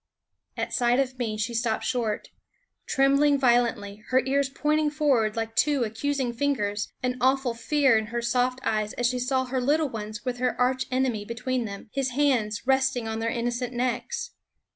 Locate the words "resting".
12.65-13.07